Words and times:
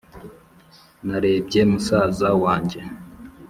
narebye 1.07 1.61
musaza 1.71 2.27
wanjye 2.43 2.81